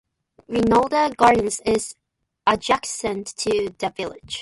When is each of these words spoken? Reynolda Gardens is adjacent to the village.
Reynolda 0.47 1.11
Gardens 1.15 1.61
is 1.63 1.95
adjacent 2.47 3.27
to 3.37 3.69
the 3.77 3.91
village. 3.95 4.39